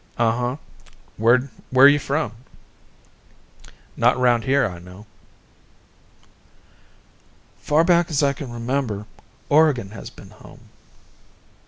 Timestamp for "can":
8.33-8.51